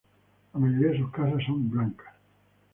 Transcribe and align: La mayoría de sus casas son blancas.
La 0.55 0.59
mayoría 0.59 0.93
de 0.93 0.97
sus 0.97 1.11
casas 1.11 1.43
son 1.45 1.69
blancas. 1.69 2.11